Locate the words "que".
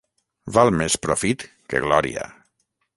1.75-1.85